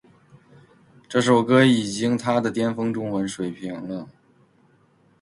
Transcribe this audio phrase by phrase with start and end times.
[1.07, 4.09] 这首歌已经她的巅峰中文水平了